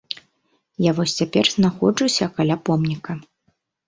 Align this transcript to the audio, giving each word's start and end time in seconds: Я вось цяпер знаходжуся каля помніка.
Я 0.89 0.93
вось 0.99 1.11
цяпер 1.19 1.45
знаходжуся 1.55 2.25
каля 2.39 2.57
помніка. 2.71 3.13